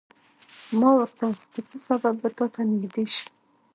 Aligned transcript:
ما 0.79 0.89
ورته 0.95 1.25
په 1.53 1.59
څه 1.69 1.77
سبب 1.87 2.13
به 2.21 2.29
تاته 2.37 2.61
نږدې 2.71 3.05
شم. 3.13 3.29